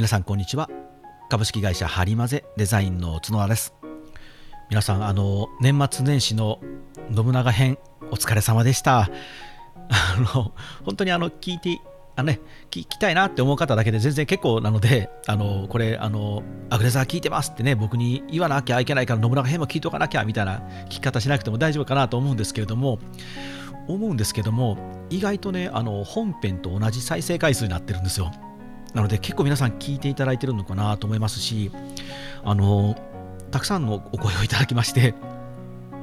[0.00, 0.70] 皆さんこんにちは。
[1.28, 3.74] 株式会社ハリマゼデザインの角田です。
[4.70, 6.58] 皆さんあの年末年始の
[7.14, 7.76] 信長編
[8.10, 9.00] お疲れ様でした。
[9.00, 9.10] あ
[10.34, 10.54] の
[10.86, 11.82] 本当にあの聞いて
[12.16, 12.40] あね、
[12.70, 23.00] 聞きたいなって思う方だけで全然結構なので、あのこれ、あのアグレザー聞いてますってね、僕に言わなきゃいけないから、信長編も聞いとかなきゃみたいな聞き方しなくても大丈夫かなと思うんですけれども、
[23.86, 24.78] 思うんですけども、
[25.10, 28.32] 意外とね、あの本編と同じ再生回数になってるんですよ。
[28.94, 31.70] なので結構皆さん聞いていただいてるのかなと思いますし、
[32.42, 32.96] あの
[33.50, 35.14] たくさんのお声をいただきまして、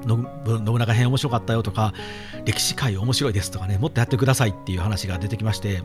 [0.07, 0.25] 信
[0.63, 1.93] 長編面白かったよとか、
[2.45, 5.83] 歴史界面白いですとかね、もっとやってくださいっていう話が出てきまして、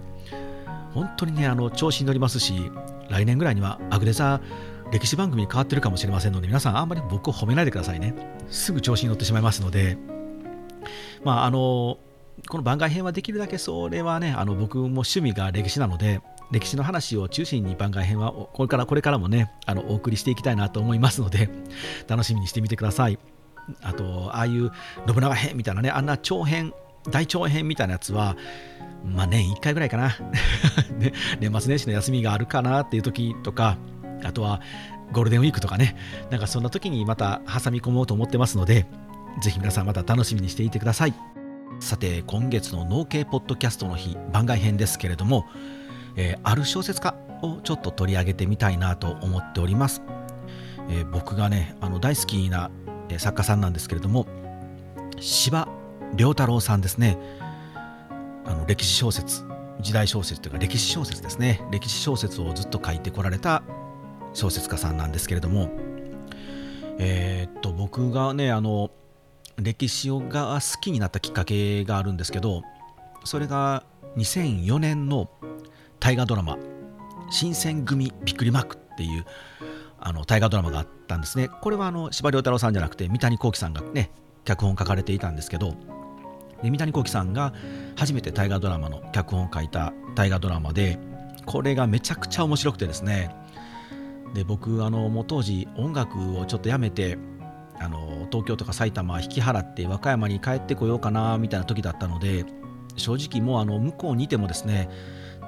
[0.94, 2.70] 本当にね、あの調子に乗りますし、
[3.08, 8.14] 来年ぐらいにはアグレザー歴史番組に変わってるかもしれませんので、皆さんあんまり僕を褒めないでくださいね。
[8.48, 9.96] すぐ調子に乗ってしまいますので、
[11.24, 11.98] まあ、あの、
[12.48, 16.20] この番外編はできるだけそれはね、あの僕も趣味が歴史なので、
[16.52, 21.48] 歴史の話を中心に番外編はこれからこれからもねあのお送りしていきたいなと思いますので
[22.06, 23.18] 楽しみにしてみてください。
[23.80, 24.70] あとああいう
[25.06, 26.74] 信長編みたいなねあんな長編
[27.10, 28.36] 大長編みたいなやつは
[29.04, 30.16] まあ年1回ぐらいかな。
[30.98, 33.78] ね、年末年始の休みがあるかなっていう時とか
[34.22, 34.60] あとは
[35.12, 35.96] ゴールデンウィークとかね。
[36.30, 38.86] なんかそんな時にまた挟み込もうと思ってますので
[39.40, 41.14] ぜひ皆さんまた楽しみにしていてください。
[41.80, 45.46] さて今月の農系ポッドキャストの日番外編ですけれども
[46.16, 50.02] えー、ある小説家をちょっと取り上げてみたいなと思っております。
[50.88, 52.70] えー、僕がねあの大好きな
[53.18, 54.26] 作家さんなんですけれども
[55.20, 55.68] 司馬
[56.16, 57.18] 遼太郎さんですね
[58.44, 59.44] あの歴史小説
[59.80, 63.62] 時代小説というか歴史小説ですね歴史小説をずっと書いてこられた
[64.32, 65.70] 小説家さんなんですけれども
[66.98, 68.90] えー、っと僕がねあの
[69.56, 72.62] 歴史が好きになったきっかけがあるんですけど
[73.24, 73.84] それが
[74.16, 75.30] 2004年の
[76.02, 76.58] 大河ドラマ
[77.30, 79.24] 「新選組びっくりマーク」っていう
[80.00, 81.48] あの大河ドラマがあったんですね。
[81.60, 84.10] これはあの司馬太郎さんじゃなくて三谷幸喜さんがね
[84.44, 85.76] 脚本書かれていたんですけど
[86.60, 87.52] で三谷幸喜さんが
[87.94, 90.98] 初めて大河ドラマの脚本を書いた大河ドラマで
[91.46, 93.30] これがめちゃくちゃ面白くてですね。
[94.34, 97.16] で僕あのもう当時音楽をちょっとやめて
[97.78, 102.44] あの東京とか埼玉引き払って和歌山に帰ってこようかなみたいな時だったので
[102.96, 104.88] 正直もうあの向こうにいてもですね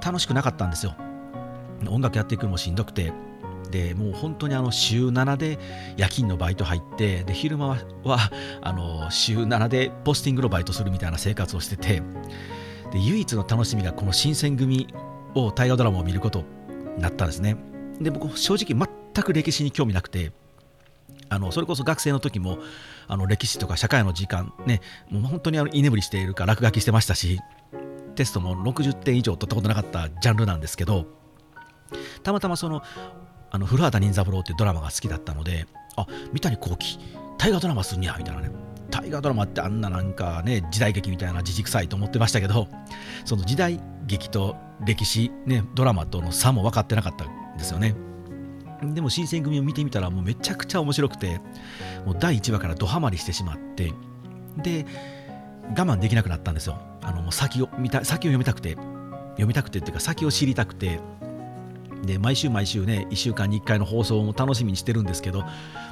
[0.03, 0.95] 楽しくなかったんですよ。
[1.89, 3.13] 音楽やっていくのもしんどくて。
[3.71, 5.59] でもう本当にあの週7で
[5.97, 12.03] 夜勤のバイト入ってで昼間はあの週7でポスティングのバイトするみたいな生活をしてて
[12.93, 14.95] で唯一の楽しみがこの新選組
[15.35, 16.45] を大河ドラマを見ること
[16.97, 17.57] になったんですね。
[18.01, 20.33] で僕正直全く歴史に興味なくて
[21.29, 22.59] あのそれこそ学生の時も
[23.09, 27.41] あの歴史とか社会の時間ねもう本当にあの居眠りしているか落書きしてましたし
[28.15, 31.07] テストも60点以上取ったことなかったジャンルなんですけど
[32.23, 32.83] たまたまその
[33.51, 35.67] あの古畑任三郎っていうドラマが好きだったので
[35.97, 36.99] あ三谷幸喜
[37.39, 38.51] 大河ドラマすんにゃみたいなね。
[38.91, 42.69] 大河ドラマってあんななんかね時代劇みたいなじじくさいと思ってましたけど
[43.25, 47.95] その時代劇と歴史ねドラマとの差も分かってなかったんですよね。
[48.83, 51.41] でも新選組を見てみたらもうめちゃくちゃ面白くて
[52.05, 53.93] もう第1話からドハマりしてしまって
[54.59, 54.85] で
[55.71, 56.79] 我慢できなくなったんですよ。
[57.05, 58.77] あの先を見た先を読みたくて
[59.33, 61.01] 読みたくてっていうか先を知りたくて
[62.05, 65.49] で毎週毎週ね1週間に1回の放送も楽しみにしてるんですけども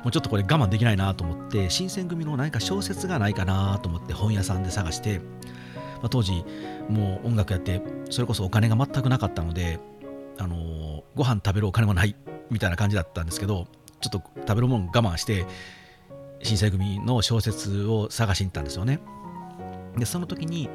[0.07, 5.25] うちょっとこれ我慢できないなと思って新選組の何か小説がないかなと思って本屋さんで探して、ま
[6.05, 6.45] あ、当時
[6.89, 9.81] もう音楽やってそれこそお金が全くなかったので
[10.39, 12.17] あのー、ご飯食べるお金もない
[12.51, 13.67] みたいな感じだったんですけど
[14.01, 15.47] ちょっと食べるもの我慢して
[16.43, 19.01] 新選組の小説を探しに行ったんですよね。
[19.97, 20.69] でその時に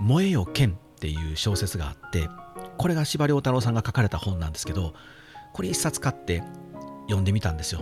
[0.00, 2.28] 燃えよ剣っていう小説があって
[2.78, 4.94] これが司馬遼太郎さんが書かれた本なんですけど
[5.52, 6.42] これ一冊買って
[7.02, 7.80] 読んでみたんですよ。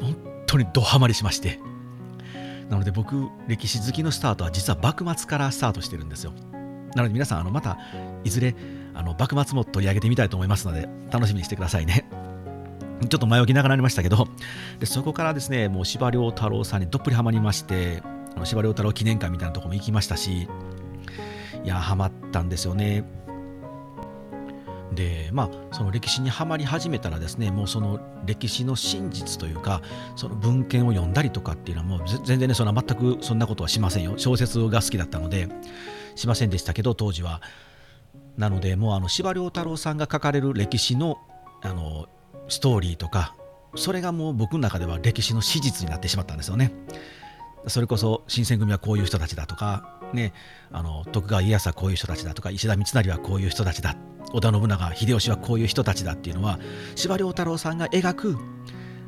[0.00, 0.16] 本
[0.46, 1.58] 当にドハマりしまして。
[2.70, 6.32] なので僕歴史好きのスタートは実は幕末からスタートしてるんですよ。
[6.94, 7.76] なので皆さんあのまた
[8.24, 8.54] いずれ
[8.94, 12.08] あの幕末も取り上げてみたいと思いますので楽しみにしてくださいね。
[13.08, 14.28] ちょっと前置き長くなりましたけど
[14.78, 18.00] でそこからですねもう司馬遼太郎さんにどっぷりハマりまして
[18.44, 20.48] 司馬太郎記念館みたいなとこも行きましたし
[21.64, 23.04] いやハマったんですよね。
[24.94, 29.80] でまあその歴史にはまり始めたらですねもうその歴史の真実というか
[30.16, 34.14] その文献を読んだりとかっていうのはもう全然ねそんな全くそんなことはしませんよ。
[34.18, 35.48] 小説が好きだったので
[36.14, 37.40] しませんでしたけど当時は。
[38.36, 41.18] なのでもうあの司馬太郎さんが書かれる歴史の
[41.62, 42.08] あの
[42.48, 43.34] ストーリーとか
[43.74, 46.72] それがもう僕の中では歴史の史実になってしまったんですよね。
[47.66, 50.32] それこそ新選組はこういう人たちだとか、ね、
[50.70, 53.96] あの徳川家康はこういう人たちだとか石田三成はこういう人たちだ
[54.32, 56.58] 織田信長秀吉はこういう人たちだっていうのは
[56.96, 58.38] 司馬太郎さんが描く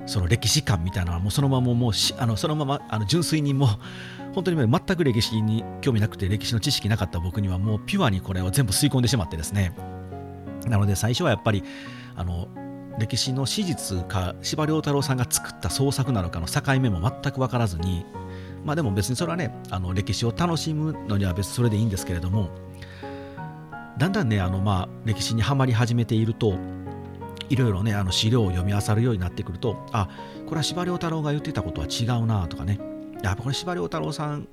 [0.06, 3.68] その歴史観みたいなのはもうそのままもうあのそのままあの純粋にもう
[4.34, 9.74] 本当に全く歴史に興味なくて歴史の知識なかった僕にはもうピュアにこれを全部吸い込んでしまってですね。
[10.66, 11.62] なので最初はやっぱり
[12.16, 12.48] あの
[12.98, 18.04] 歴史の史実か司馬太郎さんが作った創作なのかの境目も全く分からずに
[18.64, 22.50] まあでも別にそれはねあの歴史を楽しむのには別にそれでいいんですけれども
[23.98, 26.58] だんだんねあのまあ歴史にはまり始めていると
[27.48, 30.08] いろいろねあの資料を読み漁るようになってくるとあ
[30.46, 32.80] これは司馬太郎が言ってたことは違うなとかね
[33.22, 34.48] やっぱこれ司馬太郎さん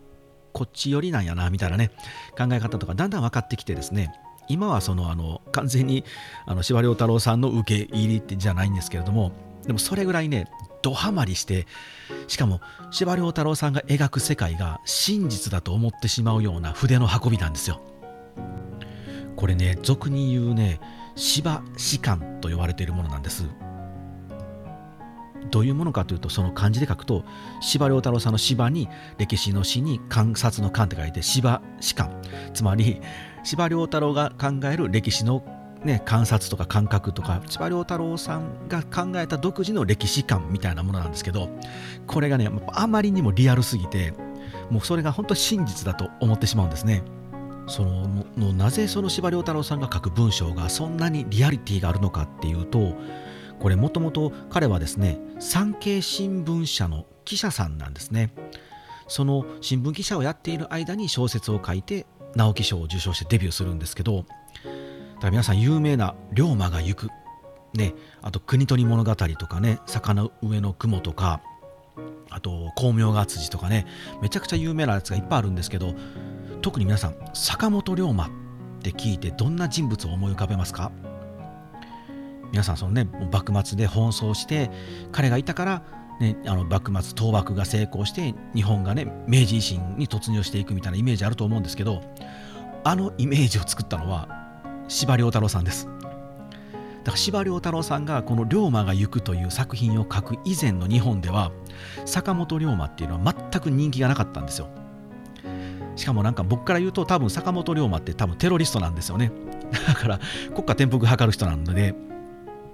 [0.54, 1.92] こっち寄りなんやなみたいなね
[2.38, 4.14] 考え方とかだんだん分かってきてですね
[4.48, 6.04] 今はそのあの完全に
[6.46, 9.32] あの司馬太郎さんの受け入りってじゃないんですけれども
[9.66, 10.48] でもそれぐらいね
[10.82, 11.68] ドハマりして
[12.28, 12.62] しかも
[12.92, 17.82] 司馬太郎さんが描く世界が真実だと思ってしまうような筆の運びなんですよ。
[19.36, 20.80] これね俗に言うね
[21.16, 23.46] 芝士官と呼ばれているものなんです。
[25.50, 27.26] どういうものかというとその漢字で書くと
[27.60, 28.88] 司馬太郎さんの芝に
[29.18, 32.22] 歴史の詩に観察の観って書いて芝士官。
[32.54, 33.02] つまり
[33.44, 35.44] 司馬太郎が考える歴史の
[35.84, 41.50] ね、観察とか感覚とか千葉太郎さんが考えた独自の歴史観みたいなものなんですけど
[42.06, 44.14] これがねあまりにもリアルすぎて
[44.70, 47.04] もうそれが本当真実だと思ってしまうんですね。
[47.68, 52.96] そののなぜその司馬太郎さんが書く文章がそんなにリアリティがあるのかっていうと
[53.60, 58.34] これもともと彼はですね産経新聞社の記者さんなんですね。
[59.08, 62.06] その新聞記者をやっている間に小説を書いて
[62.36, 64.26] 直木賞を受賞してデビューするんですけど
[65.22, 67.10] だ皆さん有名な「龍馬が行く」
[67.74, 71.42] ね、あと「国取物語」とかね「坂の上の雲」とか
[72.30, 73.86] あと「光明が辻」とかね
[74.22, 75.94] めちゃくちゃ有名なやつがいっぱいあるんですけど
[76.62, 78.30] 特に皆さん坂本龍馬っ
[78.82, 80.92] て聞いてどんな人物を思い浮かべますか？
[82.52, 84.70] 皆さんそのね幕末で奔走して
[85.12, 85.84] 彼がいたから
[86.20, 92.04] ね、あの幕末倒幕が成功して日本がね明治維新に突入していくみたいなイメージあると思うんですけど
[92.84, 94.41] あのイメージを作ったのは
[94.92, 95.88] 司馬太郎さんです。
[95.88, 101.52] だから司馬太郎さんがこの「龍馬が行く」という作品を書く以前の日本では
[102.06, 104.68] 坂本龍馬っていうのは全く人気がなかったんですよ。
[105.96, 109.32] しかもなんか僕から言うと多分坂本龍馬って多分テロリストなんですよね。
[109.88, 111.96] だから国家転覆図る人なので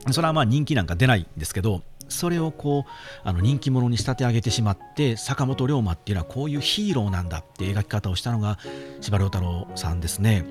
[0.10, 8.58] それはまあ人気なんか出ないんですけどそれをこうあの人気者に仕立て上げてしまって坂本龍馬っていうのはこういうヒーローなんだって描き方をしたのが
[9.02, 10.46] 司馬太郎さんですね。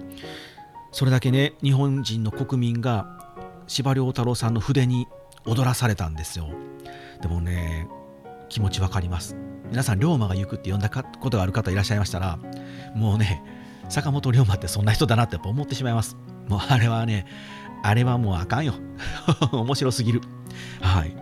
[0.92, 3.18] それだけね日本人の国民が
[3.66, 5.06] 司馬太郎さんの筆に
[5.44, 6.48] 踊らされたんですよ。
[7.20, 7.88] でもね
[8.48, 9.36] 気持ちわかります。
[9.70, 12.38] 皆さん龍馬が行くって呼んだことがある方いらっしゃいましたら
[12.94, 13.42] もうね
[13.88, 16.16] 坂本龍馬ってそんな人だなってやっぱ思ってしまいます。
[16.48, 17.26] もうあれはね
[17.82, 18.74] あれはもうあかんよ。
[19.52, 20.20] 面白すぎる。
[20.80, 21.16] はい。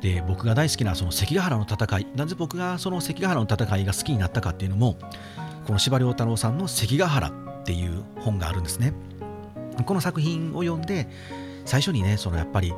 [0.00, 2.06] で僕が大好きなその関ヶ原の戦い。
[2.16, 4.96] なぜ僕がその関ヶ原の戦いが好きになったかっていうのも
[5.66, 8.92] この司馬太郎さんの関ヶ原っていう本があるんですね。
[9.84, 11.08] この作品を読んで
[11.64, 12.74] 最初にねそのやっぱり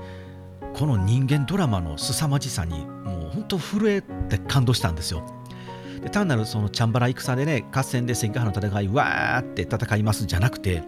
[0.75, 5.25] この人間ドラマの凄まじさにもう本当震えて感動したんですよ。
[6.03, 10.83] で単なるそのチャンバラ戦でね合戦で関ヶ原の戦いわーって戦いますじゃなくて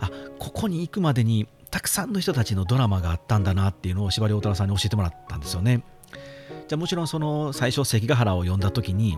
[0.00, 5.84] あここに行くまでにたくさんの人たちのドラマがあったんだなっていうのを司馬太郎さんに教えてもらったんですよね。
[6.66, 9.16] じゃあもちろんその最初関ヶ原を読んだ時に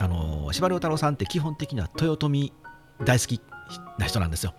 [0.00, 2.52] あの司馬太郎さんって基本的には豊臣
[3.04, 3.40] 大好き
[3.98, 4.54] な人なんですよ。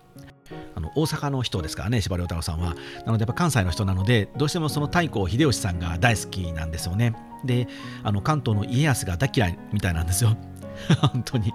[0.74, 2.74] あの大阪の人ですからね司馬太郎さんは。
[3.06, 7.14] なのでやっぱ関西の人なのでどうしてもその太閤秀吉さんが大好きなんですよね。
[7.44, 7.68] で
[8.02, 10.36] あの関東の家康が大嫌いみたいなんですよ。
[11.12, 11.52] 本当に。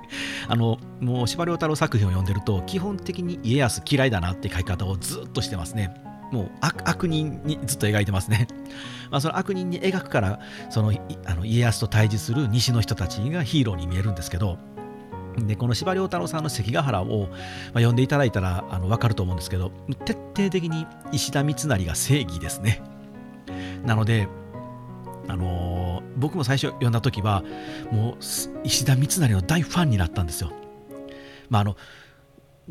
[0.47, 5.93] あのもう司馬太郎作品を読んでると基本的に家康嫌いだなって書き方をずっとしてますね。
[6.31, 8.47] もう悪人にずっと描いてますね。
[9.09, 10.93] まあ、その悪人に描くからその
[11.25, 14.57] あの家康と対峙する西の人たちがヒーローに見えるんですけど
[15.45, 17.29] でこの司馬太郎さんの関ヶ原を、まあ、
[17.75, 19.71] 読んでいただいたらあの分かると思うんですけど
[20.05, 22.81] 徹底的に石田三成が正義ですね。
[23.85, 24.27] なので
[25.27, 27.43] あのー、僕も最初読んだ時は
[27.91, 28.17] もう
[28.63, 30.51] 石田三成の大ファンになったんですよ。
[31.49, 31.75] まあ、あの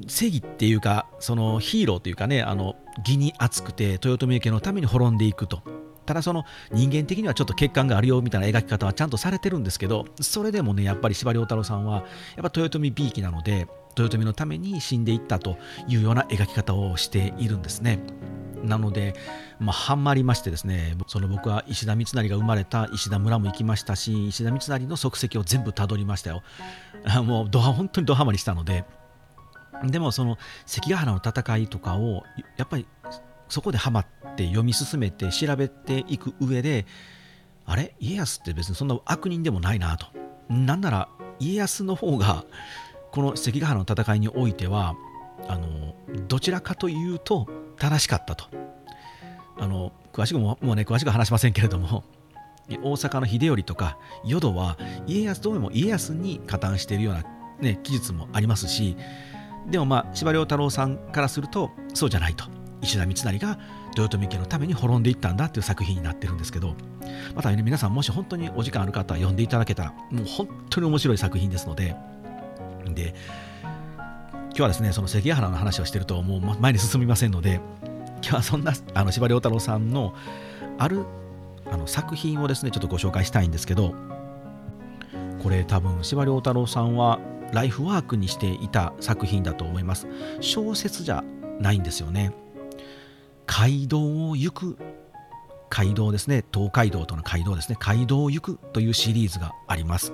[0.06, 5.62] 正義っていうかそのヒーローというかねあの義に厚くて豊臣家のために滅んでいくと
[6.06, 12.04] ただその人間的にはちょっと欠陥があるよみたいな描き方はちゃんとされてるんですけどそれでもねやっぱり司馬太郎さんは
[12.36, 15.56] やっぱ豊臣 B 期なので豊臣のために死んでいったと
[15.88, 17.98] いうような描き方をしているんですね。
[18.62, 19.14] なので、
[19.60, 26.42] まあ、はまりましてですねその僕は石田三成が生まれた石田村も行きましたし石田三成の足跡を全部たどりましたよ。
[27.24, 28.84] もうドハ本当にドハマりしたので
[29.84, 32.24] でもその関ヶ原の戦いとかを
[32.56, 32.86] やっぱり
[33.48, 36.86] そこでハマって読み進めて調べていく上で
[37.64, 37.94] あれ？
[37.98, 40.06] 家康って別にそんな悪人でもないなと。
[40.48, 42.44] なんなら家康の方が
[43.10, 44.94] この関ヶ原の戦いにおいては
[45.48, 45.94] あの
[46.28, 47.46] どちらかというと
[47.78, 48.46] 正しかったと。
[49.58, 52.04] あの詳しくももうね詳しく話しませんけれども
[52.68, 54.76] 大阪の秀頼とか淀は
[55.06, 57.24] 家康どうも家康に加担しているような、
[57.60, 58.96] ね、記述もありますし
[59.70, 62.44] でもまあ司馬太郎さんからするとそうじゃないと。
[62.82, 63.58] 石田三成が
[63.96, 66.74] 豊臣家のために滅んでいったんだっていう作品になってるんですけど
[67.34, 71.96] またね皆さんもし本当にお時間ある方は読んでいただけたらもう本当に面白い作品ですので
[72.94, 73.14] で
[74.50, 77.60] 今日はですねその関ヶ原の話をしてるともう前に進みませんので
[78.22, 80.14] 今日はそんなあの司馬太郎さんの
[80.78, 81.04] ある
[81.70, 83.94] あの作品をですねちょっとご紹介したいんですけど
[85.42, 87.18] これ多分司馬太郎さんは
[87.52, 90.08] ライフワークにしていた作品だと思います。
[90.40, 91.22] 小説じゃ
[91.60, 92.32] ないんですよね。
[93.58, 94.76] 街道を行く
[95.70, 96.44] 街道ですね。
[96.52, 97.78] 東海道との街道ですね。
[97.80, 100.12] 街道を行くというシリーズがあります。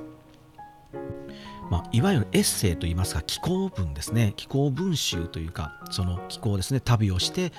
[1.69, 4.33] まあ、いわゆるエッセイといいますか気候文ですね。
[4.37, 6.79] 気候文集というかその気候ですね。
[6.79, 7.53] 旅をして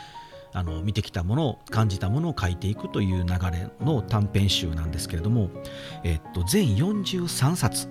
[0.54, 5.50] あの見てきたものを感じたものを書いていくという流れの短編集なんですけれども、
[6.06, 7.90] えっと、全43冊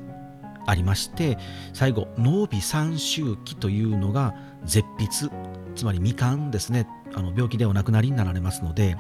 [0.67, 1.39] ありまして
[1.73, 5.33] 最後「濃尾三周期」というのが絶筆
[5.75, 6.87] つまり未完ですね。
[7.15, 8.97] あの病気でお亡くなりになられますので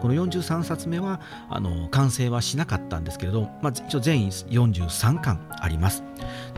[0.00, 6.02] この43冊目はあの完成はしなかったんですけれど、まあ、一応全43巻あります。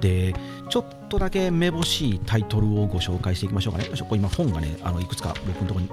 [0.01, 0.35] で
[0.71, 3.91] ちょっとだけめぼしいタイトルをご紹介していきましょうかね。
[4.11, 5.91] 今本がねあのいくつか僕のところに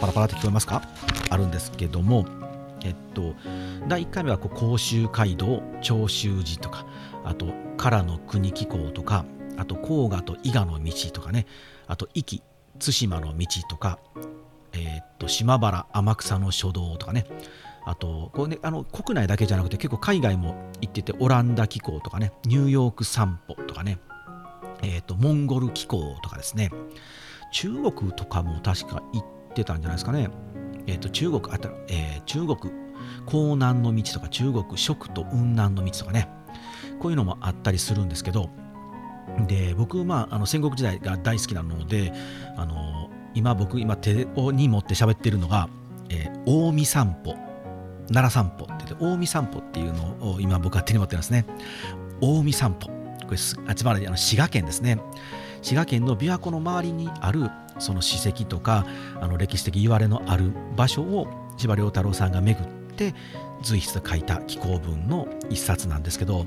[0.00, 0.82] パラパラって聞こえますか？
[1.30, 2.26] あるんですけども
[2.82, 3.34] えっと
[3.86, 6.86] 第1回目はこう甲州街道長州寺とか
[7.24, 9.24] あと唐の国機構とか
[9.56, 11.46] あと黄河と伊賀の道とかね。
[11.86, 12.42] あと壱岐
[12.78, 13.98] 対馬の道とか、
[14.72, 17.26] えー、っと島原天草の書道とかね。
[17.86, 22.32] あとこう、ね、あの国内だけじゃなくて結構海外も行っててオランダ機構とかね。
[22.44, 23.98] ニューヨーク散歩とかね、
[24.82, 26.70] えー、っとモンゴル機構とかですね。
[27.52, 30.28] 中国とかも確か行ってたんじゃないですかね、
[30.88, 32.74] えー、っと中国あった、えー、中国
[33.28, 36.28] 江南の道とか中国食と雲南の道とかね。
[37.00, 38.50] こういうのもあったりするんですけど
[39.46, 42.12] で僕、まあ、あの戦国時代が大好きなので
[42.56, 45.68] あの今僕今手に持って喋っているのが、
[46.08, 47.34] えー、近江散歩
[48.12, 51.46] 奈良散歩って言って近江散歩っていうのを今僕は手に持ってますね。
[52.20, 52.88] 近江散歩。
[53.24, 54.98] これつまりあの滋賀県ですね。
[55.62, 58.86] 滋賀県の琵琶湖の周りにあるその史跡とか
[59.20, 63.14] あの歴史的言われのある場所を司馬太郎さんが巡って
[63.62, 66.46] 随筆で書いた紀行文の一冊なんですけど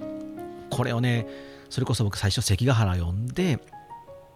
[0.70, 1.28] これをね
[1.70, 3.60] それこそ僕最初関ヶ原読んで、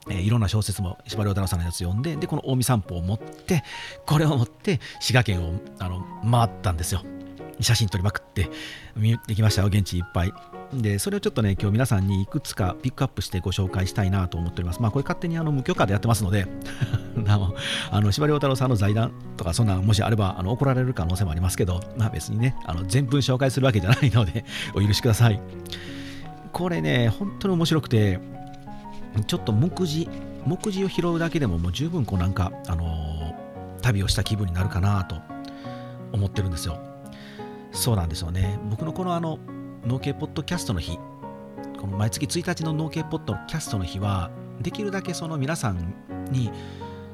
[0.09, 3.63] えー、いろんな小説も司馬太郎さんのやつ読んででこの近江散歩を持って
[4.05, 7.01] これを持って滋賀県をあの回ったんですよ。
[7.59, 8.49] 写真撮りまくって
[8.95, 10.33] 見てきましたよ現地いっぱい。
[10.73, 14.81] でそれをちょっとね今日皆さんにいくつかピックアップしてご紹介したいなと思っております。
[14.81, 16.47] まあこれ勝手にあの無許可でやってますので
[17.27, 25.39] あの司馬太郎さんの財団とかそんなもしあればあの怒られる可能性もありますけどまあ別にねあの全文紹介するわけじゃないのでお許しください。
[26.51, 28.19] これね、本当に面白くて、
[29.27, 30.09] ちょっと目次、
[30.45, 35.15] 目次を拾うだけでももう十分こうなんか、あのー、旅をした気分になるかなと
[36.11, 36.79] 思ってるんですよ。
[37.71, 38.59] そうなんですよね。
[38.69, 39.39] 僕のこのあの、
[39.85, 40.97] 農系ポッドキャストの日、
[41.79, 44.29] この毎月1日の農系ポッドキャストの日は、
[44.61, 45.95] できるだけその皆さん
[46.31, 46.51] に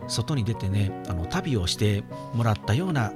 [0.08, 2.03] 外に出てね、あの旅をして
[2.34, 3.13] もらったような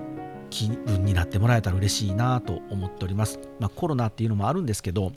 [0.50, 3.40] 気分になってもらえたら嬉しいなと思っております。
[3.60, 5.12] まあ、コロナっていうのもあるんですけど、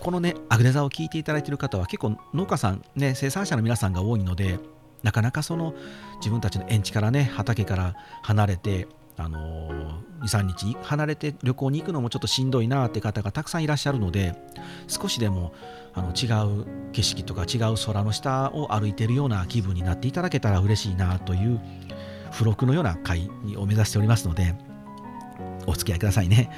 [0.00, 4.58] このね、アグネザを聞いていただいている方は結構農家さん、ね、生産者の皆さんが多いので、
[5.02, 5.74] なかなかその
[6.16, 14.34] 自分たちの園地からね、畑から離れて、あのー、2、3日離れて旅行に行くのもちょっとしんどいなって方がたくさんいらっしゃるので、
[14.86, 15.52] 少しでも
[15.94, 16.26] あの違
[16.60, 21.60] う景色とか違う空の下を歩いてるような気分になっていただけたら嬉しいなという
[22.32, 24.54] 付録のような会を目指しておりますので、
[25.66, 26.50] お付き合いくださいね。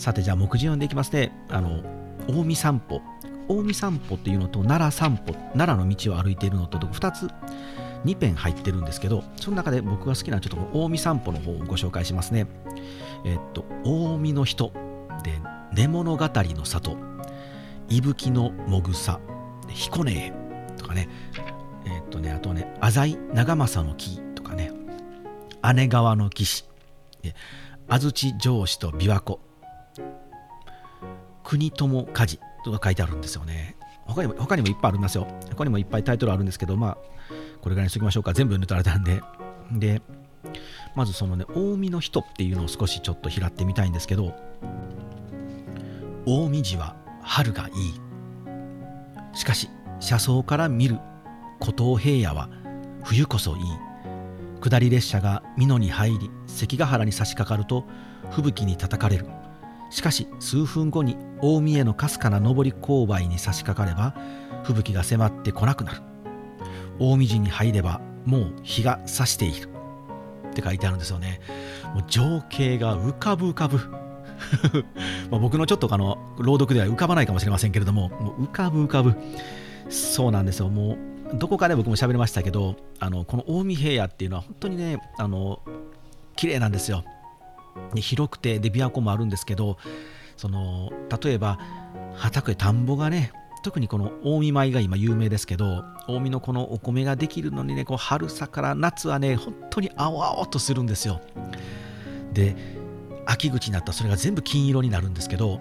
[0.00, 1.30] さてじゃあ目次読んでいきますね。
[1.50, 1.82] あの
[2.26, 3.02] 近江散歩。
[3.48, 5.34] 近江散歩っていうのと奈良散歩。
[5.52, 7.28] 奈良の道を歩いているのと2つ
[8.06, 12.46] 2編入ってるんですけどその中で僕が好きなちょっと近江散歩の方をご紹介しますね。
[13.26, 14.72] えっと近江の人。
[15.22, 15.38] で
[15.74, 16.96] 寝物語の里。
[17.90, 19.20] 伊吹のもぐさ。
[19.68, 20.32] 彦根へ。
[20.78, 21.10] とかね。
[21.84, 24.18] えっとねあとね浅井長政の木。
[24.34, 24.72] とかね。
[25.74, 26.64] 姉川の騎士。
[27.86, 29.40] 安土城址と琵琶湖。
[31.50, 33.74] 国友火事とか書いてあるんですよね。
[34.06, 35.26] 他にも他にもいっぱいありますよ。
[35.50, 36.98] 他にもいっぱいタイトルあるんですけどまあ
[37.60, 38.34] これぐらいにしときましょうか。
[38.34, 39.20] 全部読んでたられなんで
[39.72, 40.00] で
[40.94, 44.32] まずそのね近江の人っていうのを少しちょっと拾ってみたいんですけど
[46.24, 49.36] 近江路は春がいい。
[49.36, 51.00] しかし車窓から見る
[51.60, 52.48] 古東平野は
[53.02, 53.64] 冬こそいい。
[54.60, 57.86] 下り列車が美濃に入り関ヶ原に差し掛かると
[58.30, 59.26] 吹雪に叩かれる。
[59.90, 64.14] しかし数分後に大見へのかすかな上り勾配に差し掛かれば
[64.64, 66.02] 吹雪が迫ってこなくなる。
[66.98, 69.68] 大見寺に入ればもう日が差している。
[70.50, 71.40] って書いてあるんですよね。
[71.94, 73.78] もう情景が浮かぶ浮かぶ。
[75.30, 79.14] ま僕のちょっとあの朗読では浮かばないかもしれませんけれどももう浮かぶ浮かぶ。
[79.88, 80.68] そうなんですよ。
[80.68, 80.96] も
[81.34, 85.60] うどこかで僕も喋りましたけどあのこの近江平野っていうのは本当にねあの
[86.36, 87.04] 綺麗なんですよ。
[87.94, 89.78] で広くてで琵琶湖もあるんですけど
[90.36, 90.90] その
[91.22, 91.58] 例えば
[92.14, 101.20] 畑田んぼがね特にこの近江米が今有名ですけど近江のこのお米ができるのにねこう春さから夏はね本当に青々とするんですよ。
[102.32, 102.56] で
[103.26, 105.60] 秋口になったらそれが全部金色になるんですけど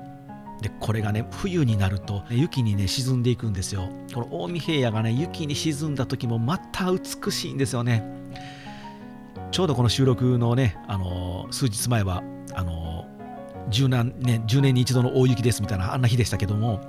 [0.61, 3.89] でこれがね冬になると雪にね沈んでいくんですよ。
[4.13, 8.18] この近江平野がね雪に沈んだ時もまた美しいんですよね。
[9.51, 13.07] ちょうどこの収録のね、あの数日前はあの
[13.71, 14.13] 10年、
[14.45, 16.81] 10年に一度の大雪ですみたいなあんな日でしたけども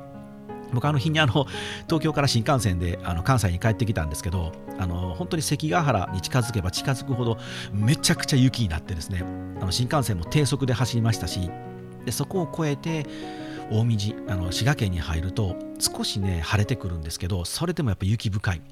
[0.73, 1.47] 僕あの日にあの
[1.87, 7.39] 東京から新幹線であの関西に帰ってきたんですけどあの本当に関ヶ原に近づけば近づくほど
[7.73, 9.25] めちゃくちゃ雪になってですね
[9.61, 11.51] あの新幹線も低速で走りましたし
[12.05, 13.07] でそこを越えて
[13.71, 18.63] 大道あの滋賀県に入ると少しね晴れてくるんですけどそれでもやっぱ雪深い。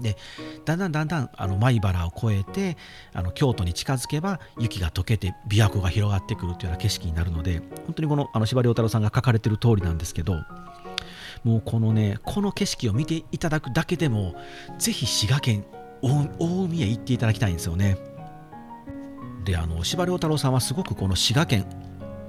[0.00, 0.16] で
[0.64, 2.76] だんだんだんだんあの米原を越えて
[3.12, 10.34] あの京都に近づけば雪が溶けて琵琶湖が広がってくるというような景色になるので本当にこのあの司馬太郎さんが書かれてる通りなんですけど
[11.44, 14.34] もうこのねこの景色を見ていただくだけでも
[14.78, 15.64] ぜひ滋賀県
[16.02, 17.98] 大海へ行っていただきたいんですよね。
[19.44, 21.64] であの司馬太郎さんはすごくこの滋賀県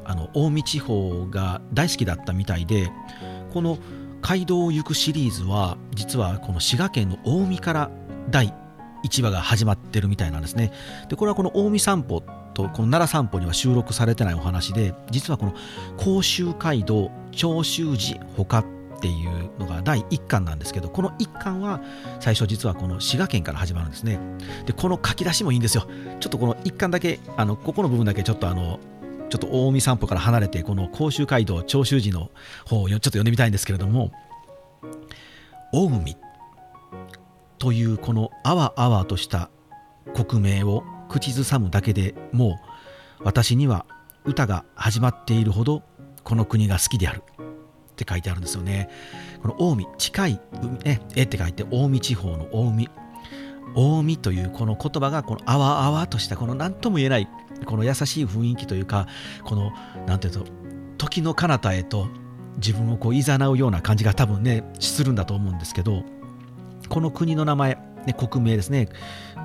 [0.05, 2.89] あの近江地方が大好きだったみたいで
[3.53, 3.77] この
[4.21, 7.91] 街道を行くシリーズは実はこの滋賀県の近江から
[8.29, 8.53] 第
[9.03, 10.71] 1話が始まってるみたいなんですね。
[11.09, 12.21] でこれはこの近江散歩
[12.53, 15.53] とこの奈良散歩には収録されてないお話で実はこの
[15.97, 18.65] 甲州街道長州寺他っ
[19.01, 21.81] ていうのが第1巻なんですけどこの1巻は
[22.19, 24.19] 最初実はこの滋賀県から始まるんですね。
[24.65, 25.87] でこの書き出しもいいんですよ。
[26.19, 28.79] ちょっとこの1巻だけあのここの部分だけちょっとあの
[29.29, 32.31] ちょっと近江散歩から離れてこの甲州街道長州寺の
[32.65, 34.11] 方をちょっと読んでみたいんですけれども
[35.71, 36.17] 近江
[37.57, 39.49] というこのあわあわとした
[40.13, 42.59] 国名を口ずさむだけでも
[43.19, 43.85] う私には
[44.25, 45.83] 歌が始まっているほど
[46.23, 47.23] この国が好きである。
[47.99, 48.89] って書いてあるんですよね。
[49.41, 52.89] この近い海ね絵って書いて近江地方の近江
[53.75, 57.27] 近江というこの言葉がこのあわあわとしたこの何とも言えない
[57.65, 59.07] この優しい雰囲気というか
[59.43, 59.71] この
[60.07, 60.51] 何て言うと
[60.97, 62.07] 時の彼方へと
[62.57, 66.03] 自分をこう誘うような感じが多分ねするんだと思うんですけど
[66.89, 68.89] この国の名前、ね、国名ですね。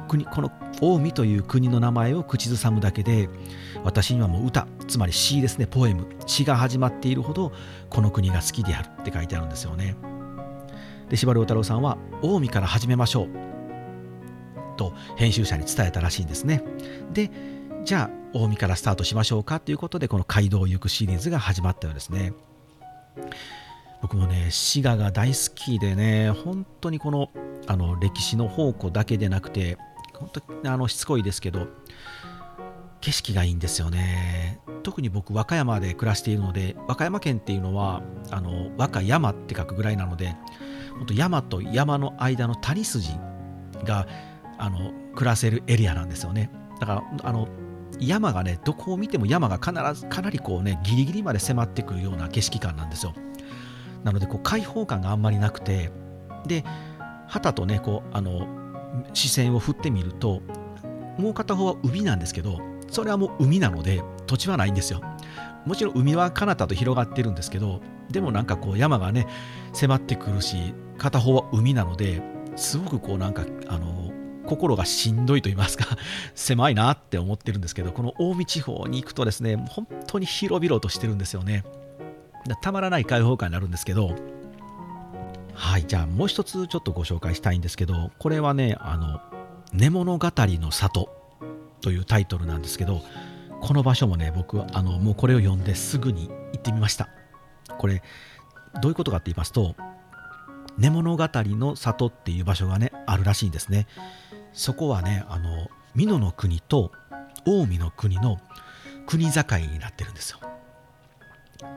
[0.09, 0.51] 国この
[0.81, 3.29] 近江という国の名前を口ずさむだけで
[3.85, 7.53] 私にはもう歌つまり詩ですねポエム詩が始まっているほど
[7.89, 9.97] この国が好きであるって書いてあるんですよね。
[11.09, 13.29] で司馬太郎さんは近江から始めましょう
[14.77, 16.63] と編集者に伝えたらしいんですね。
[17.13, 17.31] で
[17.85, 22.33] じゃあ近江からスタートしましょうかということでこの街道を行くシリーズが始まったようですね。
[24.01, 27.31] 僕もね滋賀が大好きでね本当にこの
[27.67, 29.77] あの歴史の宝庫だけでなくて
[30.15, 31.69] 本当にあのしつこいですけど
[33.03, 34.61] 景色がいいんですよね。
[34.83, 40.35] 特に僕和歌山で暮らしているので和歌山県っていうのはあの和歌山って書くぐらいなので
[40.97, 43.11] 本当山と山の間の谷筋
[43.85, 44.07] が
[44.57, 46.51] あの暮らせるエリアなんですよね。
[46.81, 47.47] だからあの
[48.01, 53.15] 山がねどこを見ても山が必ずかなりこうねギリギリまで迫ってくるような景色感なんですよ。
[54.03, 55.91] なのでこう開放感があんまりなくて
[56.47, 56.65] で
[57.27, 58.47] 旗とねこうあの
[59.13, 60.43] 視線を振ってみると
[61.19, 62.59] もう片方は海なんですけど
[62.91, 65.01] それはもう海なので土地はないんですよ。
[65.65, 67.81] もちろん海は彼方と広がってるんですけど
[68.11, 69.27] でもなんかこう山がね
[69.73, 72.23] 迫ってくるし片方は海なので
[72.57, 74.04] すごくこうなんかあの
[74.47, 75.97] 心がしんどいと言いますか
[76.35, 81.65] 狭いなって思ってるんですけどこの近江地方に行くとですね本当に広々としてるんですよね。
[82.61, 84.15] たまらない開放感になるんですけど
[85.55, 89.21] はいじゃあもう一つちょっとご紹介したいんですけどこれはねあの
[89.73, 91.09] 「寝物語の里」
[91.81, 93.03] というタイトルなんですけど
[93.63, 97.09] この場所もね僕あのもうこれを読んですぐに行ってみました。
[97.79, 98.03] これ
[98.83, 99.75] どういうことかって言いますと
[100.77, 103.87] 根物語の里っていう場所がねあるらしいんですね。
[104.55, 106.93] そこはねあの美濃の国と
[107.45, 108.39] 近江の国の
[109.07, 110.39] 国境になってるんですよ。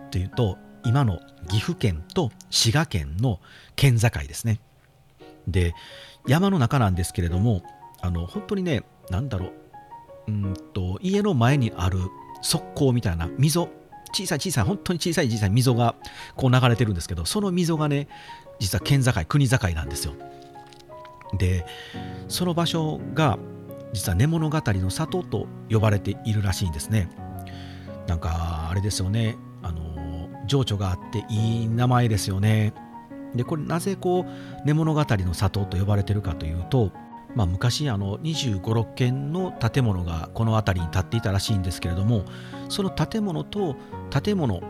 [0.08, 3.40] っていうと今の岐阜県と滋賀県の
[3.76, 4.62] 県境ですね。
[5.48, 5.74] で
[6.28, 7.64] 山の中なんですけれども
[8.02, 9.52] あの本当にね何だろう
[10.28, 12.00] うんと家の前にある
[12.42, 13.70] 側溝みたいな溝
[14.14, 15.96] 小さい小さい本当に小さい小さい溝が
[16.36, 18.08] こう流れてるんですけどその溝がね
[18.60, 20.14] 実は県境国境なんですよ。
[21.34, 21.66] で
[22.28, 23.38] その場所が
[23.94, 27.10] 実は根物語の里と呼ばれているらしいんですね。
[28.08, 29.38] なんかあれですよね。
[29.64, 32.74] あの情緒があっていい名前ですよね。
[33.36, 36.92] でこれなぜこう根物語の里と呼ばれてるかというと
[37.36, 42.26] まあ、昔あの25、6軒の建物がこの辺りに建っていたらしいんですけれども
[42.68, 43.76] その建物と
[44.10, 44.62] 建物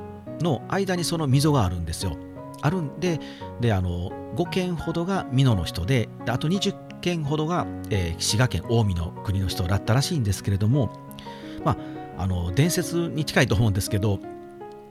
[0.42, 2.18] の間にその溝があるんですよ。
[2.62, 3.20] あるんで
[3.62, 10.92] であの5軒ほどが美濃の人であと20軒ほどが、えー、滋賀県近江の国の人だったらしいんですけれども、
[11.64, 11.78] ま
[12.18, 14.20] あ、あの伝説に近いと思うんですけど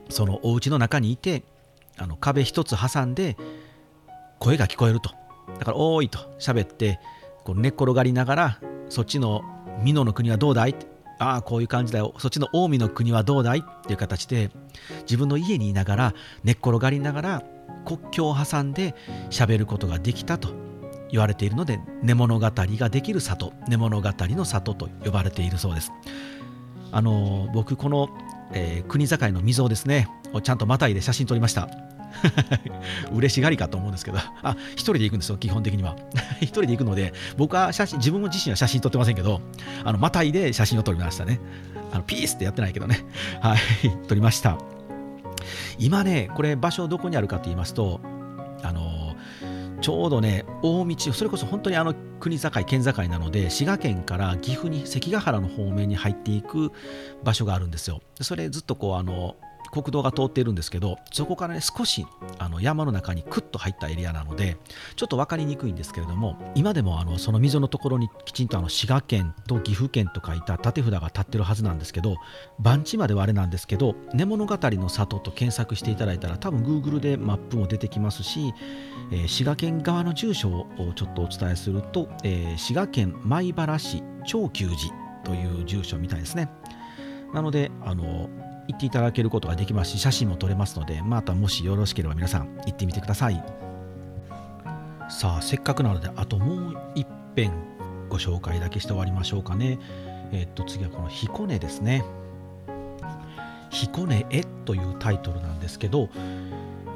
[0.09, 1.43] そのお家の中にいて
[1.97, 3.37] あの壁一つ挟んで
[4.39, 5.11] 声が聞こえると。
[5.59, 6.99] だから「おーい」と喋って
[7.43, 9.41] こう寝っ転がりながらそっちの
[9.83, 10.75] 美濃の国はどうだい？
[11.19, 12.13] ああこういう感じだよ。
[12.17, 13.59] そっちの近江の国はどうだい？
[13.59, 14.51] っていう形で
[15.01, 17.43] 自分の家にいながら寝っ転がりながら
[17.85, 18.95] 国境を挟んで
[19.29, 20.49] 喋ることができたと
[21.09, 25.91] 言われているので根物語ができる里根物語の里と呼ばれているそうです
[26.91, 28.09] あの僕この、
[28.53, 30.09] えー、国境の溝をですね
[30.43, 31.69] ちゃんとまたいで写真撮りました
[33.13, 35.95] 嬉しがりかと思うんですけど、あ、一人で行くんですよ、基本的には。
[36.41, 39.41] 一人で行くので、僕は写真、自分自身は写真撮ってませんけど、
[39.83, 41.39] あの、またいで写真を撮りましたね。
[41.91, 43.05] あの、ピースってやってないけどね。
[43.41, 43.59] はい、
[44.07, 44.57] 撮りました。
[45.77, 47.99] 今ね、これ場所どこにあるかと言いますと、
[48.63, 49.15] あの、
[49.81, 56.71] ちょうどね、大道、それこそ本当にあの国境、県境なので、滋賀県から岐阜に関ヶ原の方面に入っていく
[57.23, 58.01] 場所があるんですよ。
[58.21, 59.35] それずっとこう、あの、
[59.71, 62.05] 国道が通っているんですけどそこからね少し
[62.39, 64.57] あの山の中にクッと入ったエリアなので
[64.95, 72.15] ちょっと分かりにくいんですけれども今でもあのその溝のところにきちんとあの滋賀県と岐阜県と書いた縦札が立ってるはずなんですけど
[72.59, 78.53] 番地まではあれなんですけど根物語の里と検索していただいたら多分 Google でマップも出てきますし、
[79.11, 86.49] えー、滋賀県側の住所をちょっとお伝えすると、えー、滋賀県米原市長久寺という住所みたいですね。
[87.33, 88.29] なのであの
[88.67, 93.43] 行っていただけることができますし写真も撮れますのでまたもしよろしければ皆さん行ってみてください。
[95.09, 97.51] さあせっかくなのであともう一遍
[98.09, 99.79] ご紹介だけして終わりましょうかね。
[100.31, 102.03] えっと次はこの彦根ですね。
[103.69, 106.09] 彦根絵というタイトルなんですけど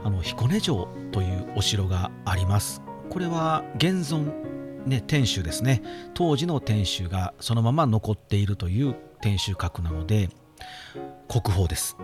[0.03, 2.81] あの彦根城というお城があります。
[3.09, 4.51] これは現存
[4.85, 5.83] ね、天守ですね。
[6.15, 10.29] 当時の天守がそのまま残っているという天守閣なので
[11.27, 11.97] 国宝です。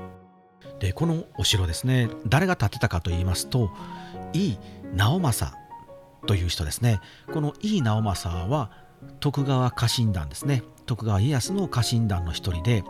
[0.80, 3.72] でこのお城ですね誰が建てたかと言いますと
[4.34, 4.58] 井伊
[4.94, 5.58] 直政
[6.28, 7.00] という人ですね。
[7.34, 8.72] この井伊直政は
[9.20, 10.64] 徳川家臣団ですね。
[10.86, 12.84] 徳川家康の家臣団の一人で、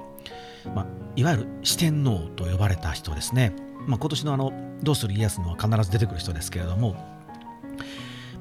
[0.75, 3.55] まあ、いわゆる四天王と呼ばれた人ですね、
[3.87, 4.53] まあ、今年のあの
[4.83, 6.95] 「どうする家康」のは必ず出てくる人ですけれども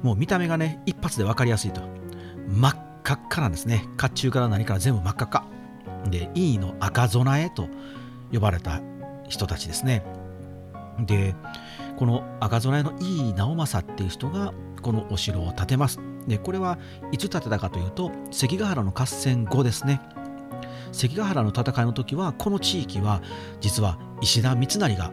[0.03, 1.81] もう見た目がね一発で分かりやすいと。
[2.47, 2.71] 真っ
[3.03, 3.83] 赤っかなんですね。
[3.97, 5.45] 甲冑から何から全部真っ赤っか。
[6.09, 7.67] で井伊の赤備えと
[8.31, 8.81] 呼ばれた
[9.27, 10.03] 人たちですね。
[10.99, 11.35] で
[11.97, 15.99] この赤備えの井伊直政っていう人がこのお城を建てます。
[16.27, 16.77] でこれは
[17.11, 20.01] いつ建てたかというと関ヶ原の合戦後ですね。
[20.91, 23.21] 関ヶ原の戦いの時はこの地域は
[23.61, 25.11] 実は石田三成が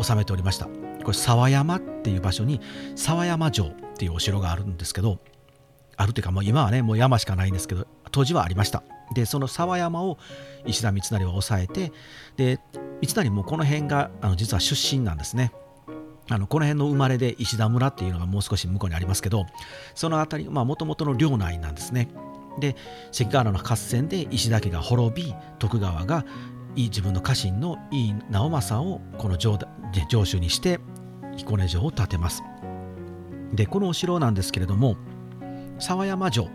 [0.00, 0.66] 治めておりました。
[0.66, 2.60] これ沢山っていう場所に
[2.94, 5.18] 沢山城っていうお城があるんですけど
[5.96, 8.82] あるというかもう今はねもう山しかないんですけど当時はありました。
[9.14, 10.18] でその沢山を
[10.66, 11.92] 石田三成は抑えて
[12.36, 12.60] で
[13.02, 15.52] 三成もこの辺があの実は出身なんですね。
[16.30, 19.46] あのこの辺の生まれで石田村っていうのがもう少し向こうにありますけど
[19.94, 22.08] その辺りもともとの領内なんですね。
[22.60, 22.76] で
[23.12, 26.26] 関ヶ原の合戦で石田家が滅び徳川が
[26.74, 29.58] 自分の家臣の井伊直政をこの城
[30.08, 30.80] 城主にして
[31.36, 32.42] 彦根城を建てます。
[33.52, 34.96] でこのお城なんですけれども
[35.78, 36.48] 沢山城。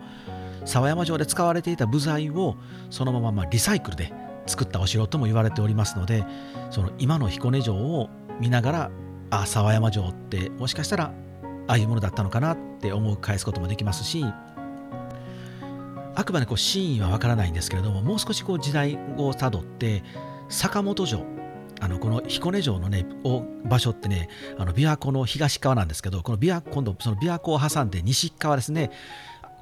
[0.64, 2.56] 沢山城で使われていた部材を
[2.90, 4.12] そのまままリサイクルで
[4.46, 6.24] 作ったお城とも言われておりますので
[6.70, 8.90] その今の彦根城を見ながら
[9.30, 11.12] あ沢山城ってもしかしたら
[11.66, 14.24] ああいうものだったのかなって思う返すこともできますし
[16.16, 20.02] あくまでこう真意はわからないんですけれどももう少しこう時代をたどって
[20.48, 21.24] 坂本城
[21.80, 23.06] あのこの彦根城のね
[23.64, 28.90] 場所ってねあの琵琶湖の東側なんですけどこの琵琶今度その琵琶湖を挟んで西側ですね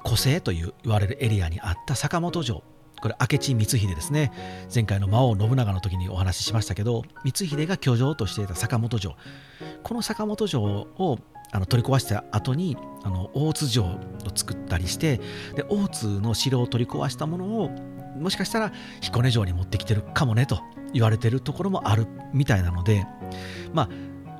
[0.03, 2.63] 湖西という言われるエリアにあった坂本城。
[3.01, 4.31] これ明智光秀ですね。
[4.73, 9.15] 前回の魔王信長の時にお話ししましたけど光秀が居城としていた坂本城。
[9.83, 11.19] この坂本城を
[11.51, 13.99] あの取り壊した後にあの大津城を
[14.33, 15.17] 作ったりして
[15.55, 17.69] で大津の城を取り壊したものを
[18.19, 20.61] もしかしたら彦根城に持ってきてるかもねと
[20.93, 23.05] 言われてるところもあるみたいなので
[23.71, 23.89] まあ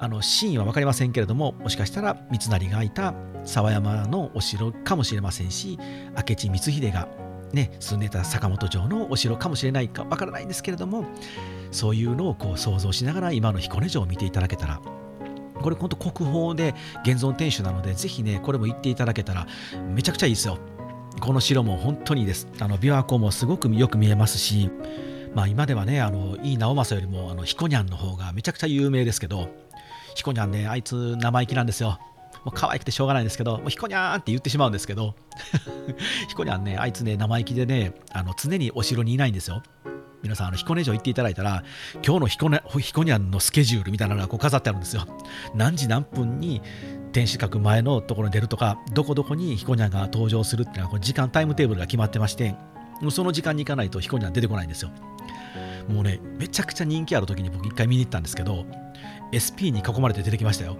[0.04, 3.14] あの真意は分かりませんけれどももしかしたら三成がいた
[3.46, 5.80] 沢山のお城かもしれませんし
[6.18, 7.08] 明智光秀が
[7.54, 11.06] ね、住んでた坂本城のお城かもしれないかわからないんですけれども
[11.72, 14.82] そういうのをこう想像しながら今の彦根城を見ていただけたら
[15.62, 19.48] これ本当国宝で現存天守なのでぜひねこれも行っていただけたら
[19.94, 20.58] めちゃくちゃいいですよ。
[21.22, 22.48] この城も本当にです。
[22.60, 24.70] あの琵琶湖もすごくよく見えますし
[25.36, 29.50] まあ今ではねあの井伊直政よりもあの彦にゃんの方がめちゃくちゃ有名ですけど
[30.16, 32.00] 彦にゃんねあいつ生意気なんですよ
[32.44, 35.16] もう可愛くてしょうがないんですけど、もうヒコニャーンって言ってしまうんですけど、
[36.28, 39.64] ヒコニャンね、あいつね、生意気でね、あの常にお城にいないんですよ。
[40.22, 41.64] 皆さん、あの彦根城行っていただいたら、
[42.06, 45.06] 今日の彦根彦ニャンのスケジュールみたいなのがこう飾ってあるんですよ。
[45.56, 46.62] 何時何分に
[47.12, 52.56] 天守閣前のところに出るとか、どこどこに彦ニャンが登場するっていうのは、こ時間タイムテーブルが決まってまして、
[53.02, 54.92] もうその時間に行かないと彦ニャン出てこないんですよ。
[55.88, 58.66] もうね、めちゃくちゃ人気ある時に僕一回見に行ったんですけど、
[59.34, 60.78] SP に囲まれて出てきましたよ。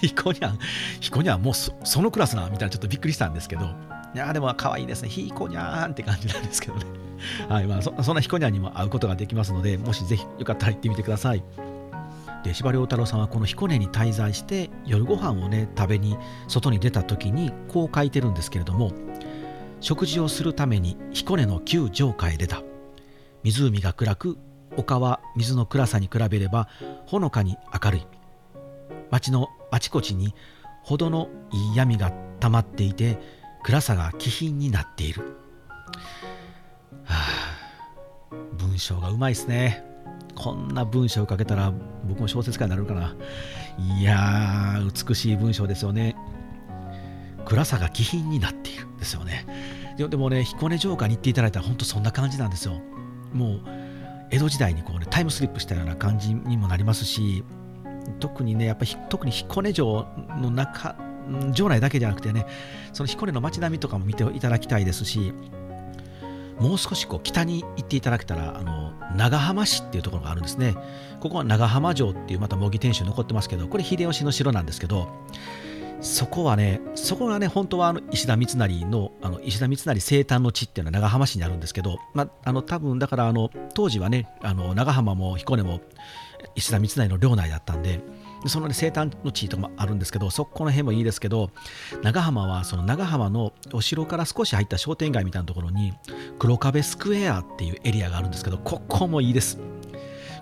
[0.00, 0.58] ヒコニャン、
[1.00, 3.66] ヒコニャンもうそのクラスなみたいなちょっとびっくりしたんですけど、
[4.14, 5.08] いやでも可愛いですね。
[5.08, 6.84] ヒコニャンって感じなんですけどね。
[7.48, 11.42] はいまあそ、そんなヒコニャンにも会うことができますので、もしぜひよかったら行ってみてください。
[12.42, 16.16] で司馬太郎さんはこの彦根に滞在して夜ご飯をね食べに
[16.48, 18.92] 外に出た時にこう書いてるんですけれども
[19.80, 22.62] 食事をするために彦根の旧城下へ出た
[23.42, 24.38] 湖が暗く
[24.76, 26.68] 丘は水の暗さに比べれば
[27.06, 28.06] ほのかに明るい。
[29.10, 30.34] 町のあちこちに
[30.82, 33.18] ほどのいい闇が溜まっていて
[33.62, 35.36] 暗さが気品になっている、
[37.04, 39.84] はあ、文章がうまいですね。
[40.34, 41.72] こんな文章を書けたら
[42.04, 43.14] 僕も小説家になるかな。
[43.78, 46.16] いやー美しい文章ですよね。
[47.44, 49.46] 暗さが気品になっているですよね。
[49.98, 52.80] でもね彦根城下に行っていただいたら本当そんな感じなんですよ。
[53.32, 53.60] もう
[54.32, 57.44] 江戸時代にこう、ね、タイムスリップしたような感じにもなりますし
[58.18, 60.06] 特にねやっぱり特に彦根城
[60.40, 60.96] の中
[61.54, 62.46] 城内だけじゃなくてね
[62.92, 65.32] その彦根の街並みとかも見ていただきたいですし
[66.58, 70.74] もう少しこう北に行っていただけたらあの長浜市っていうところがあるんですね。
[71.20, 75.08] ここは長浜城っていうまた模擬天守残ってますけどこれ秀吉の城なんですけど
[76.12, 85.80] そこはね、そこがね、本当はあの石田三成のあの石田三成生誕の地っていうのは長浜市にあるんですけど、まあ、あの多分だからあの当時はね、あの長浜も彦根も
[86.54, 88.02] 石田三成の領内だったんで、
[88.46, 91.50] その、ね、生誕の地とかもあるんですけど、そこの辺もいいですけど、
[92.02, 95.94] 長浜はその長浜のお城から少し入った商店街みたいなところに、
[96.38, 99.58] 黒壁スクエアっていうエリアがあるんですけど、ここもいいです。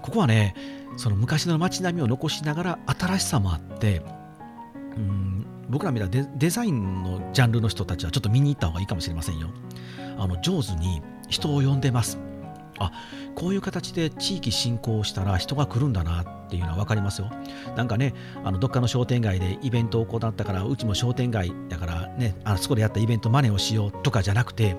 [0.03, 0.57] ここはね、
[0.97, 4.03] その昔の街並みを残しながら新しさもあって、
[4.97, 5.40] うん
[5.71, 9.51] 僕ら見たらデザインのジャンルの人たちはちょっと見に行った方がいいかもしれませんよ。
[10.19, 12.19] あの上手に人を呼んでます。
[12.79, 12.93] あ
[13.35, 17.31] こういう形で地域振興したら人が来るんだなっていうのは分かりますよ。
[17.77, 24.77] なんかね、あのどっかの商店街でイベントを行ったから、うちも商店街だからね、あそこでやったイベント真似をしようとかじゃなくて、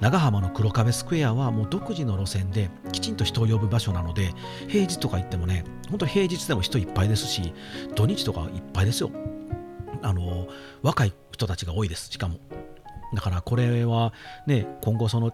[0.00, 4.34] 長浜の黒壁スクエアはもう独自の路線できちんと人を呼ぶ場所なので、
[4.68, 7.54] 平日とか行ってもね、本当平日でも人いっぱいですし、
[7.94, 9.10] 土日とかいっぱいですよ。
[10.04, 10.46] あの
[10.82, 12.38] 若い人たちが多いですしかも。
[13.14, 14.12] だからこれは
[14.46, 15.32] ね今後その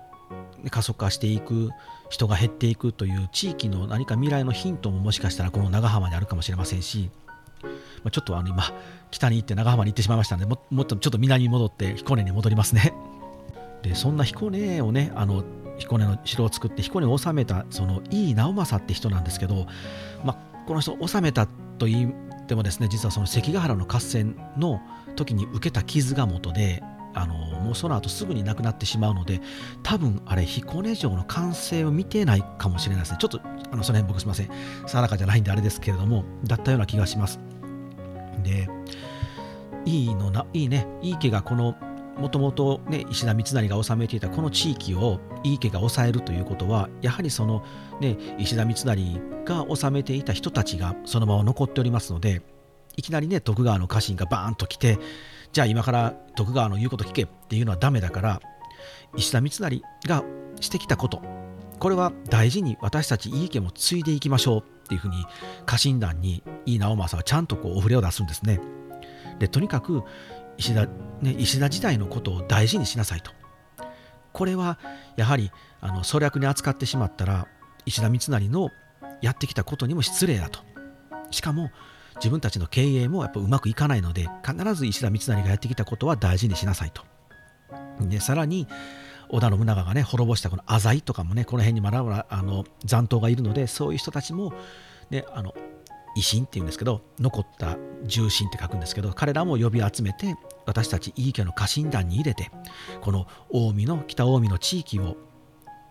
[0.70, 1.70] 加速化していく
[2.10, 7.10] 人が減っていくという地域の何か未来のヒントももしかしたらこの長浜にあるかもしれませんし、
[7.62, 7.70] ま
[8.06, 8.64] あ、ちょっとあの今
[9.10, 12.92] 北に行って長浜に行ってしまいましたのでももっとちょっと南に戻って彦根に戻りますね。
[13.82, 15.42] でそんな彦根をねあの
[15.78, 19.66] 彦根の城を作って彦根を治めたその井伊直政って人なんですけど、
[20.22, 21.46] まあ、この人治めた
[21.78, 22.12] とい
[22.50, 24.80] でもですね実はその関ヶ原の合戦の
[25.14, 26.82] 時に受けた傷が元で
[27.14, 29.40] あのもうその後すぐに亡くなってしまうので
[29.84, 33.18] 多分あれ彦根城の完成を見てないかもしれないですね。
[33.20, 34.50] ちょっとあのその辺僕すいません。
[34.84, 37.38] 定かじゃないんであれですけれどもだったような気がします。
[38.42, 38.68] で
[39.84, 40.88] いいのないいね。
[41.02, 41.76] いい家がこの
[42.20, 47.64] もともと、石田三成が治めていたこの地域を井伊家が抑えるということはやはりその、
[48.00, 52.42] ね、石田三成が治めていた人たちがそのまま残っておりますので
[52.96, 54.98] いきなりね徳川の家臣がバーンと来て
[55.52, 58.40] じゃあ今から徳川の言うこと聞けっていうのはダメだから
[59.16, 60.24] 石田三成が
[60.60, 61.22] してきたこと
[61.78, 65.24] これは大事に私たち井伊家も継いでいきましょうっていうふうに
[65.64, 68.60] 家臣団に井伊直政はちゃんとこうお触れを出すんですね。
[69.38, 70.02] でとにかく
[70.60, 70.86] 石田,、
[71.22, 73.32] ね、石田時代のことを大事にしなさいと。
[74.32, 74.78] これは
[75.16, 77.48] やはりあの粗略に扱ってしまったら
[77.86, 78.68] 石田三成の
[79.22, 80.60] やってきたことにも失礼だと。
[81.30, 81.70] しかも
[82.16, 87.02] 自分たちの経営もやっぱうまくいかないので必ず石田三成がやってきたことは大事にしなさいと。
[88.02, 88.68] でさらに
[89.30, 94.52] 織田信長がね滅ぼしたこの浅井とかもねこの辺にまだまだあの残党がいるのでそういう人たちも、
[95.08, 95.54] ね、あの
[96.16, 100.34] 維新っていうんですけど残った重臣って書くんですけど彼らも呼び集めて
[100.66, 102.50] 私たち井伊家の家臣団に入れて
[103.00, 105.16] この近江の北近江の地域を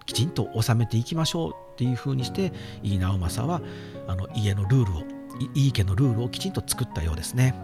[0.05, 2.51] きちんと治めていきましょうっていうふうにして
[2.81, 3.61] 井伊直政は
[4.07, 5.03] あの家のルールを
[5.55, 7.55] 井伊家のルールをきちんと作ったようですね。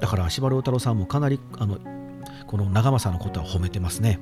[0.00, 1.78] だから司馬太郎さんもかなりあの
[2.46, 4.20] この長政のことは褒めてますね。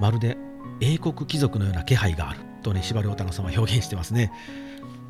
[0.00, 0.36] まるで
[0.80, 4.32] 英国貴族のような気配があるとね司馬太郎さんは表現してますね。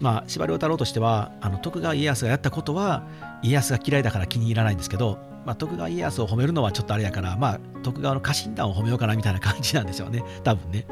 [0.02, 3.06] まあ司馬太郎としてはあの徳川家康がやったことは
[3.42, 10.24] 家康が嫌いだから気に入らないんですけど、まあ、徳川家康を褒めるのはちょっとあれやからまあ徳川の家臣団を褒めようかなみたいな感じなんでしょうね。
[10.42, 10.84] 多分ね。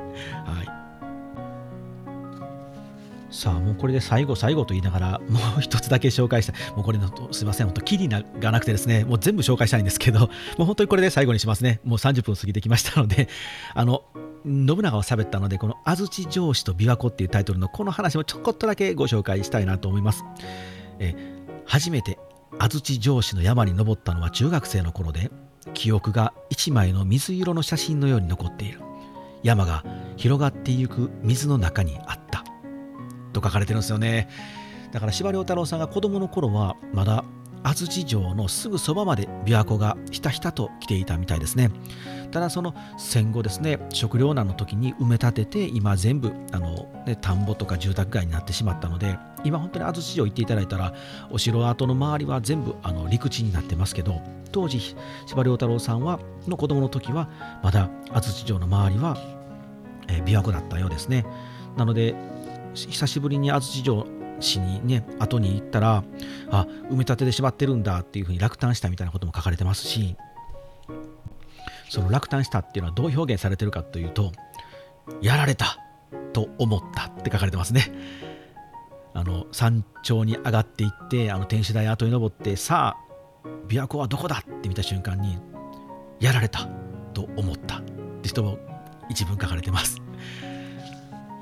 [0.46, 0.80] はい。
[3.31, 10.21] さあもうこれで最後最後と言いながらもう一つだけ紹介したもうこれのすいません本当キリがなくてですねもう全部紹介したいんですけど
[10.59, 11.81] もう本当にこれで最後にしますね。
[11.85, 13.29] もう30分過ぎてきましたので
[13.75, 14.03] あの
[14.45, 20.25] 信長を喋ったのでこの安土城市と琵琶湖っていうタイトルのこの話もちょこっとだけご紹介したいなと思います。
[20.99, 21.14] え
[21.66, 22.19] 初めて
[22.59, 25.31] 安土城市の山に登ったのは中学生の頃で
[25.73, 28.81] 記憶が一枚の水色の写真のように残っている。
[29.43, 29.85] 山が
[30.16, 32.30] 広がっていく水の中にあった
[33.33, 34.29] と書かれてるんですよね。
[34.93, 37.25] だから司馬太郎さんが子供の頃はまだ
[37.62, 41.71] 安土城のすぐそばまで琵琶湖がひたひたと来ていたみたいですね。
[42.31, 50.95] ただその戦後ですね食糧難の時に埋め立てて今全部あの、ね、田んぼとか住宅街になってしまったので今本当に安土城行っていただいたら
[51.31, 54.95] お城跡の周りは全部あの陸地になってますけど当時司
[55.35, 57.29] 馬太郎さんはの子供の時は
[57.62, 59.16] まだ安土城の周りは、
[60.09, 61.25] え、琵琶湖だったようですね。
[61.77, 62.14] なので
[62.75, 64.07] 久しぶりに安土城
[64.41, 66.05] 市にね後に行ったら
[66.51, 70.17] あ埋め立てでしまってるんだっていうふうに落胆したみたいなことも書かれてますし
[71.89, 74.33] その落胆したっていうのはどう表現されてるかというと
[75.21, 75.79] やられた
[76.33, 77.93] と思ったって書かれてますね。
[79.13, 85.37] あの山頂に上がっていってあの天守台後に登ってさあ琵琶湖はどこだって見た瞬間に
[86.21, 86.69] やられた
[87.13, 87.83] と思ったっ
[88.23, 88.59] て人も
[89.09, 90.10] 一文書かれてます。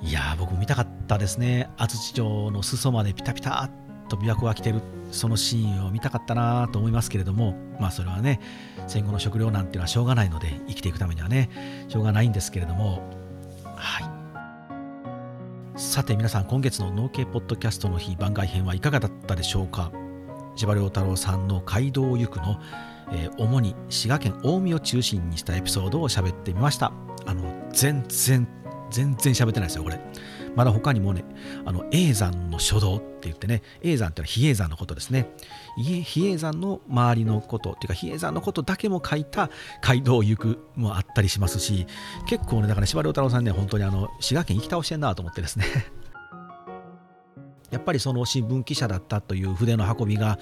[0.00, 1.70] いや僕も見たかったですね。
[1.76, 3.70] 安土城の裾までピタピタっ
[4.08, 4.80] と琵琶湖が来てる
[5.10, 8.40] そのシーンを見たかったなと思いますけれどもまあそれはね
[8.86, 13.02] 戦後の食糧難っていうのはしょうがないので生きていくためにはねしょうがないんですけれども
[13.76, 15.78] はい。
[15.78, 19.92] さて皆さん今月の農系ポッドキャストの日番外編はいかがだったでしょうか？
[20.56, 22.60] 司馬太郎さんの街道行くの、
[23.12, 26.92] えー、主に滋賀県近江を中心にしたエピソードを喋ってみました。
[27.26, 28.48] あの全然
[28.90, 30.00] 全然喋ってないですよ、これ。
[30.56, 31.24] まだ他にもね、
[31.64, 35.30] あの、永山の書道って言ってね、永山ってのは比叡山のことですね。
[35.76, 39.50] 比叡山の周りのこと、っていうか比叡山のことだけも書いた
[39.82, 41.86] 街道行くもあったりしますし、
[42.26, 45.66] 結構ね、だから司馬太郎さんね、本当にあの、滋賀県行き倒してんなと思ってですね。
[47.70, 50.38] やっぱりその新聞記者だったという筆の運びが、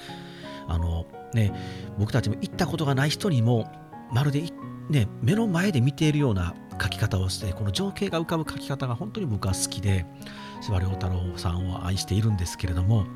[0.69, 1.53] あのね、
[1.99, 3.71] 僕たちも行ったことがない人にも、
[4.13, 4.45] まるで、
[4.89, 10.07] ね、目の前で見ているような書き方をしてこの情景が浮かぶ書き方が本当に僕は好きで
[10.61, 13.07] 司馬太郎さんを愛しているんですけれども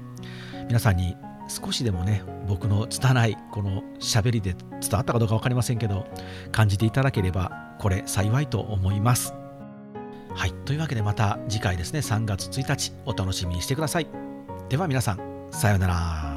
[0.66, 1.16] 皆さんに
[1.48, 6.06] 少しでもね僕の拙いこの喋りで伝わったかどうか分かりませんけど
[6.52, 9.34] 感じていただければこれ幸いと思います。
[10.34, 10.52] はい。
[10.64, 12.00] というわけでまた次回ですね。
[12.00, 14.06] 3月1日お楽しみにしてください。
[14.68, 16.29] では皆さんさようなら。